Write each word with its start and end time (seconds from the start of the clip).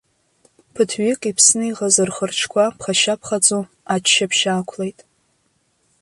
Ԥыҭҩык, 0.73 1.21
иԥсны 1.29 1.63
иҟаз 1.69 1.95
рхы-рҿқәа 2.07 2.65
ԥхашьа-ԥхаҵо 2.75 3.59
аччаԥшь 3.93 4.43
аақәлеит. 4.51 4.99